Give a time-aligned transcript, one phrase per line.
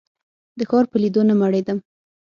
[0.57, 1.77] د ښار په لیدو نه مړېدم.